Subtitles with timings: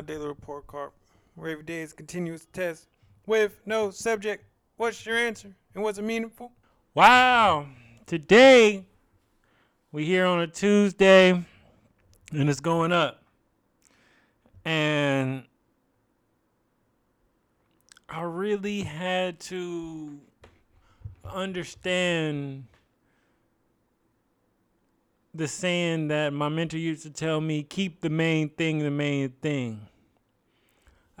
[0.00, 0.92] my daily report card,
[1.34, 2.86] where every day is continuous test
[3.26, 4.46] with no subject.
[4.78, 5.54] What's your answer?
[5.74, 6.52] And was it meaningful?
[6.94, 7.66] Wow.
[8.06, 8.86] Today,
[9.92, 13.22] we here on a Tuesday, and it's going up.
[14.64, 15.42] And
[18.08, 20.18] I really had to
[21.26, 22.64] understand
[25.34, 29.28] the saying that my mentor used to tell me keep the main thing the main
[29.42, 29.86] thing.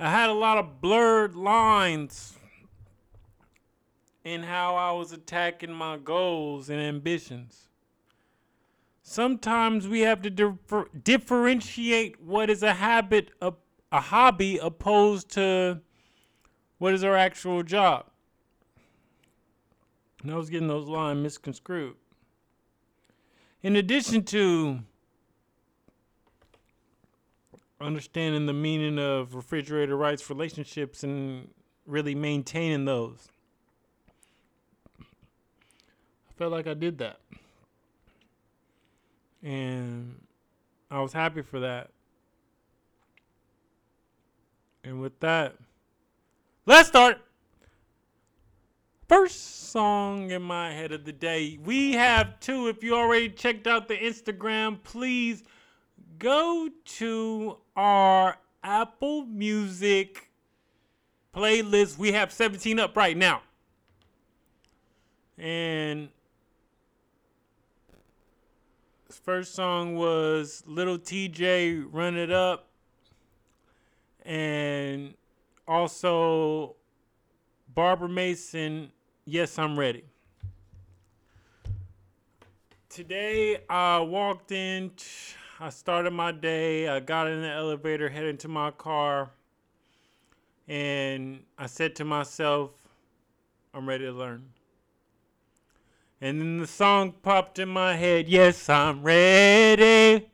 [0.02, 2.38] I had a lot of blurred lines
[4.24, 7.68] in how I was attacking my goals and ambitions.
[9.02, 13.52] Sometimes we have to differ- differentiate what is a habit, a,
[13.92, 15.82] a hobby, opposed to
[16.78, 18.06] what is our actual job.
[20.22, 21.96] And I was getting those lines misconstrued.
[23.62, 24.80] In addition to
[27.80, 31.48] understanding the meaning of refrigerator rights relationships and
[31.86, 33.28] really maintaining those,
[35.00, 37.20] I felt like I did that.
[39.42, 40.20] And
[40.90, 41.90] I was happy for that.
[44.84, 45.56] And with that,
[46.66, 47.18] let's start.
[49.08, 51.58] First song in my head of the day.
[51.64, 52.68] We have two.
[52.68, 55.42] If you already checked out the Instagram, please
[56.20, 60.30] go to our Apple Music
[61.34, 61.98] playlist.
[61.98, 63.42] We have 17 up right now.
[65.36, 66.10] And
[69.24, 72.68] first song was Little Tjay Run It Up.
[74.24, 75.14] And
[75.66, 76.76] also
[77.74, 78.92] Barbara Mason
[79.24, 80.02] Yes, I'm ready.
[82.88, 84.90] Today I walked in,
[85.62, 89.28] I started my day, I got in the elevator, headed to my car,
[90.66, 92.70] and I said to myself,
[93.74, 94.54] I'm ready to learn.
[96.18, 100.30] And then the song popped in my head, Yes, I'm ready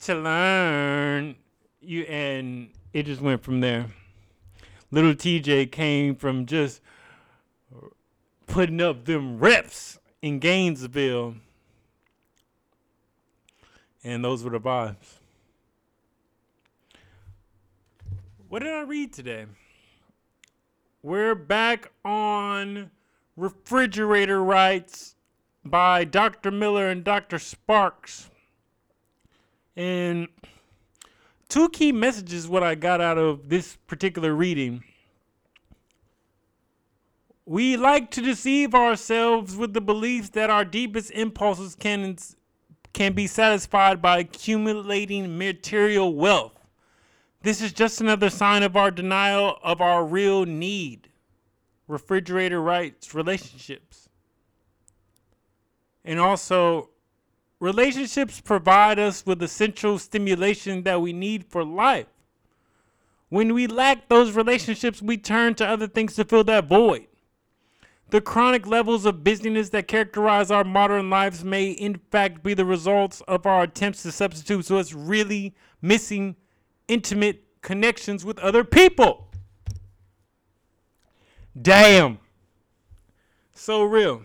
[0.00, 1.36] to learn.
[1.80, 3.86] You and it just went from there.
[4.90, 6.80] Little Tjay came from just
[8.48, 11.36] putting up them reps in Gainesville.
[14.06, 15.18] And those were the vibes.
[18.48, 19.46] What did I read today?
[21.02, 22.92] We're back on
[23.36, 25.16] Refrigerator Rights
[25.64, 26.52] by Dr.
[26.52, 27.40] Miller and Dr.
[27.40, 28.30] Sparks.
[29.74, 30.28] And
[31.48, 34.84] two key messages what I got out of this particular reading.
[37.44, 42.16] We like to deceive ourselves with the belief that our deepest impulses can
[42.96, 46.58] can be satisfied by accumulating material wealth.
[47.42, 51.10] This is just another sign of our denial of our real need.
[51.88, 54.08] Refrigerator rights, relationships.
[56.06, 56.88] And also,
[57.60, 62.06] relationships provide us with essential stimulation that we need for life.
[63.28, 67.08] When we lack those relationships, we turn to other things to fill that void.
[68.10, 72.64] The chronic levels of busyness that characterize our modern lives may, in fact, be the
[72.64, 76.36] results of our attempts to substitute so it's really missing
[76.86, 79.28] intimate connections with other people.
[81.60, 82.18] Damn.
[83.52, 84.22] So real.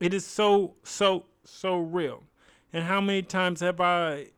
[0.00, 2.22] It is so, so, so real.
[2.72, 4.28] And how many times have I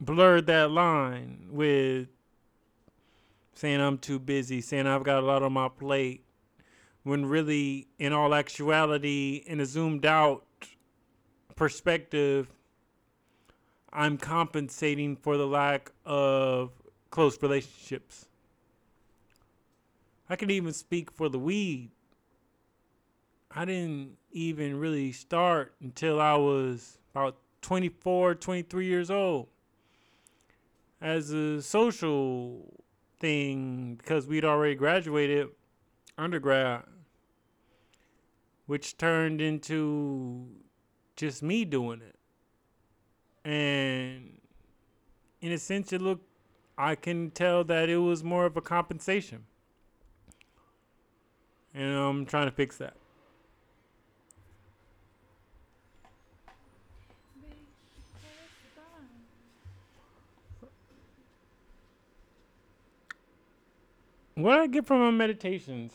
[0.00, 2.08] blurred that line with
[3.54, 6.24] saying I'm too busy, saying I've got a lot on my plate,
[7.02, 10.44] when really, in all actuality, in a zoomed out
[11.56, 12.48] perspective,
[13.92, 16.70] I'm compensating for the lack of
[17.10, 18.26] close relationships.
[20.28, 21.90] I can even speak for the weed.
[23.50, 29.48] I didn't even really start until I was about 24, 23 years old
[31.00, 32.84] as a social
[33.18, 35.48] thing because we'd already graduated
[36.16, 36.82] undergrad,
[38.70, 40.46] which turned into
[41.16, 42.14] just me doing it.
[43.44, 44.38] And
[45.40, 46.24] in a sense, it looked,
[46.78, 49.44] I can tell that it was more of a compensation.
[51.74, 52.94] And I'm trying to fix that.
[64.36, 65.92] What I get from my meditations?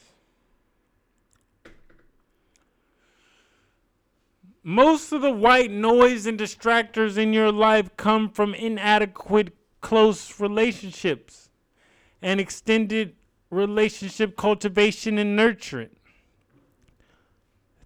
[4.67, 11.51] Most of the white noise and distractors in your life come from inadequate close relationships
[12.19, 13.13] and extended
[13.51, 15.91] relationship cultivation and nurturing.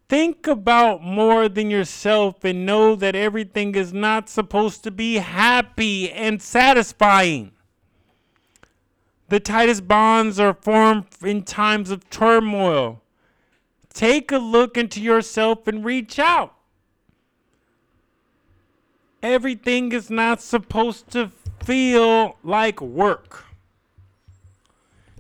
[0.08, 6.10] Think about more than yourself and know that everything is not supposed to be happy
[6.10, 7.52] and satisfying.
[9.28, 13.02] The tightest bonds are formed in times of turmoil.
[13.94, 16.56] Take a look into yourself and reach out.
[19.22, 21.32] Everything is not supposed to
[21.64, 23.46] feel like work.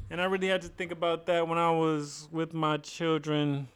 [0.09, 3.67] And I really had to think about that when I was with my children,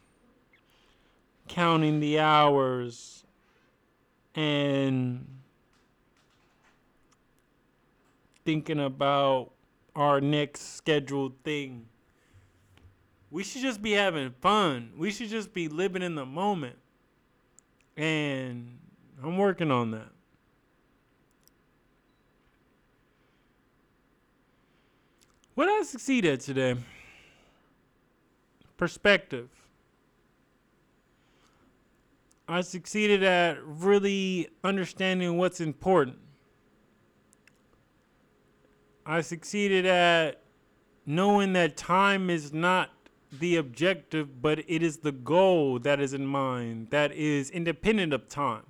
[1.48, 3.24] counting the hours
[4.34, 5.28] and
[8.46, 9.52] thinking about
[9.96, 11.86] our next scheduled thing.
[13.30, 14.92] We should just be having fun.
[14.98, 16.78] We should just be living in the moment.
[17.96, 18.80] And
[19.24, 20.10] I'm working on that.
[25.56, 26.76] What I succeed at today?
[28.76, 29.50] Perspective.
[32.50, 36.18] I succeeded at really understanding what's important.
[39.06, 40.42] I succeeded at
[41.06, 42.90] knowing that time is not
[43.32, 48.28] the objective, but it is the goal that is in mind, that is independent of
[48.28, 48.64] time.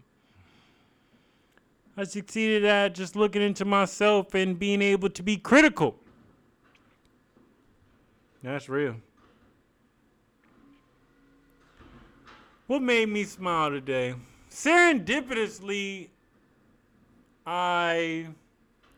[1.96, 5.96] I succeeded at just looking into myself and being able to be critical.
[8.42, 8.96] That's real.
[12.66, 14.16] What made me smile today?
[14.50, 16.10] Serendipitously,
[17.46, 18.28] I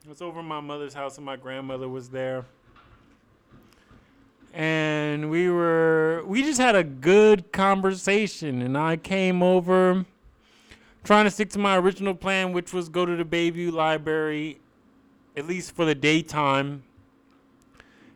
[0.07, 2.45] was over my mother's house and my grandmother was there.
[4.53, 8.61] And we were, we just had a good conversation.
[8.61, 10.05] And I came over
[11.05, 14.59] trying to stick to my original plan, which was go to the Bayview Library,
[15.37, 16.83] at least for the daytime,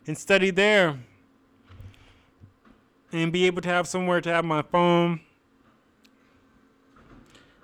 [0.07, 0.97] and study there.
[3.11, 5.19] And be able to have somewhere to have my phone.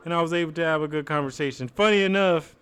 [0.04, 1.68] And I was able to have a good conversation.
[1.68, 2.56] Funny enough,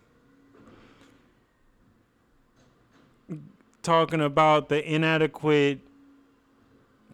[3.81, 5.79] talking about the inadequate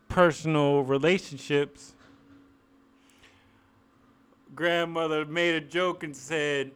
[0.07, 1.93] personal relationships,
[4.59, 6.69] grandmother made a joke and said,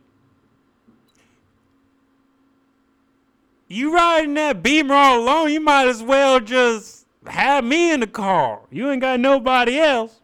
[3.68, 8.08] You riding that beamer all alone, you might as well just have me in the
[8.08, 8.62] car.
[8.72, 10.22] You ain't got nobody else.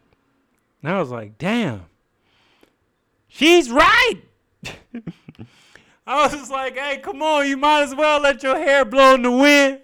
[0.82, 1.84] And I was like, damn.
[3.28, 4.22] She's right.
[6.08, 9.16] I was just like, hey, come on, you might as well let your hair blow
[9.16, 9.82] in the wind.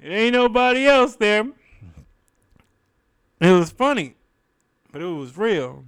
[0.00, 1.46] It ain't nobody else there.
[3.40, 4.16] It was funny,
[4.90, 5.84] but it was real.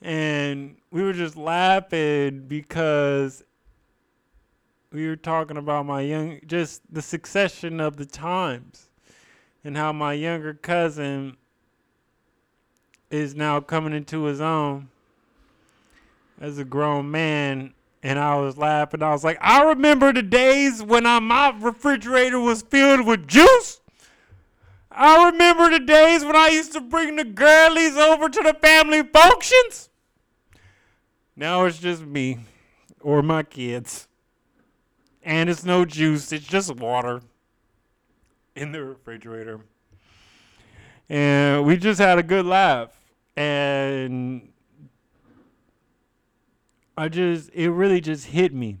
[0.00, 3.44] And we were just laughing because
[4.92, 8.88] we were talking about my young, just the succession of the times
[9.64, 11.36] and how my younger cousin
[13.10, 14.88] is now coming into his own
[16.40, 19.02] as a grown man and I was laughing.
[19.02, 23.80] I was like, I remember the days when I, my refrigerator was filled with juice.
[24.90, 29.02] I remember the days when I used to bring the girlies over to the family
[29.02, 29.87] functions.
[31.38, 32.40] Now it's just me
[33.00, 34.08] or my kids.
[35.22, 37.20] And it's no juice, it's just water
[38.56, 39.60] in the refrigerator.
[41.08, 42.90] And we just had a good laugh.
[43.36, 44.48] And
[46.96, 48.78] I just it really just hit me.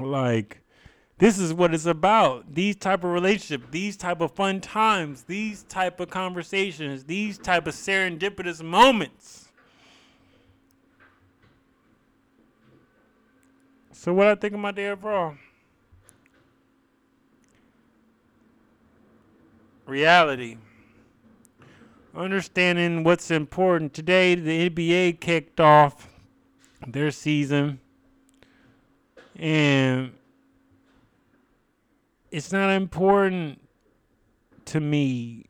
[0.00, 0.60] Like
[1.18, 2.56] this is what it's about.
[2.56, 7.68] These type of relationship, these type of fun times, these type of conversations, these type
[7.68, 9.47] of serendipitous moments.
[14.00, 15.34] So what I think of my day overall?
[19.86, 20.56] Reality.
[22.14, 23.94] Understanding what's important.
[23.94, 26.08] Today the NBA kicked off
[26.86, 27.80] their season.
[29.34, 30.12] And
[32.30, 33.60] it's not important
[34.66, 35.46] to me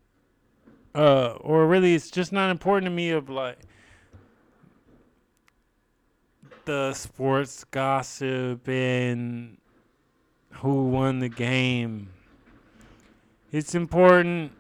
[0.95, 3.59] uh or really it's just not important to me of like
[6.69, 9.57] the sports gossip and
[10.51, 12.11] who won the game.
[13.51, 14.53] It's important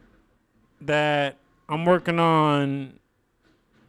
[0.80, 1.36] that
[1.68, 2.98] I'm working on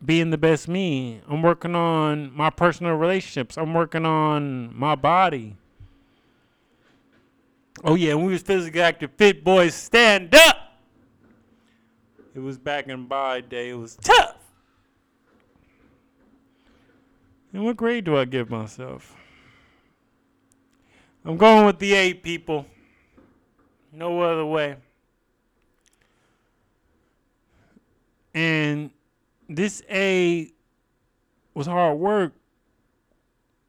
[0.03, 1.21] being the best me.
[1.29, 3.57] I'm working on my personal relationships.
[3.57, 5.55] I'm working on my body.
[7.85, 10.57] Oh yeah, when we was physically active, fit boys stand up.
[12.35, 13.69] It was back in my day.
[13.69, 14.38] It was tough.
[17.53, 19.15] And what grade do I give myself?
[21.25, 22.65] I'm going with the eight people.
[23.91, 24.77] No other way.
[28.33, 28.91] And
[29.49, 30.51] this A
[31.53, 32.33] was hard work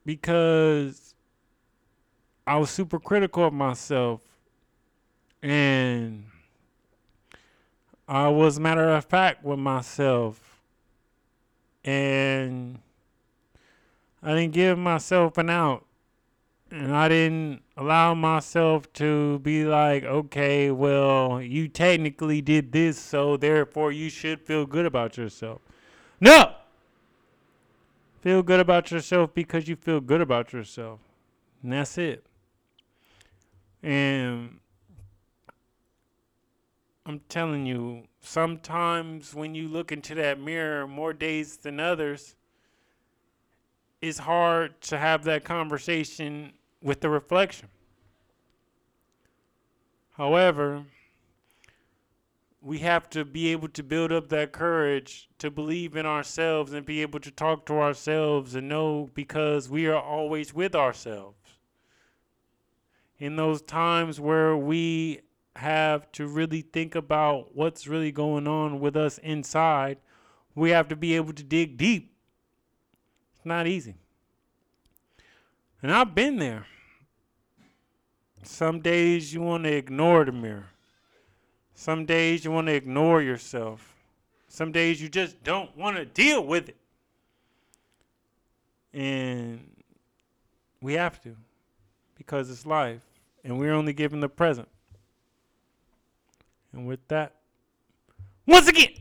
[0.04, 1.14] because
[2.46, 4.20] I was super critical of myself.
[5.42, 6.26] And
[8.06, 10.60] I was matter of fact with myself.
[11.82, 12.78] And
[14.22, 15.86] I didn't give myself an out.
[16.70, 23.36] And I didn't allow myself to be like, okay, well, you technically did this, so
[23.36, 25.60] therefore you should feel good about yourself.
[26.20, 26.54] No!
[28.20, 31.00] Feel good about yourself because you feel good about yourself.
[31.62, 32.24] And that's it.
[33.82, 34.60] And
[37.06, 42.36] I'm telling you, sometimes when you look into that mirror more days than others,
[44.00, 46.52] it's hard to have that conversation
[46.82, 47.68] with the reflection.
[50.12, 50.84] However,
[52.62, 56.84] we have to be able to build up that courage to believe in ourselves and
[56.84, 61.36] be able to talk to ourselves and know because we are always with ourselves.
[63.18, 65.20] In those times where we
[65.56, 69.98] have to really think about what's really going on with us inside,
[70.54, 72.14] we have to be able to dig deep.
[73.40, 73.94] It's not easy.
[75.82, 76.66] And I've been there.
[78.42, 80.66] Some days you want to ignore the mirror.
[81.74, 83.96] Some days you want to ignore yourself.
[84.46, 86.76] Some days you just don't want to deal with it.
[88.92, 89.66] And
[90.82, 91.34] we have to
[92.18, 93.00] because it's life
[93.42, 94.68] and we're only given the present.
[96.74, 97.32] And with that,
[98.46, 98.92] once again,